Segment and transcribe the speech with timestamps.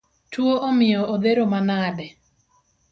[0.31, 2.05] Tuo omiyo odhero manade?